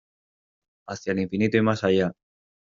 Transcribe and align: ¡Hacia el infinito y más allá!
¡Hacia 0.89 1.11
el 1.13 1.19
infinito 1.19 1.57
y 1.57 1.61
más 1.61 1.83
allá! 1.83 2.11